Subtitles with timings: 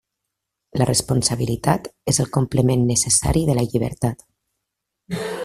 [0.81, 4.27] La responsabilitat és el complement necessari de la llibertat.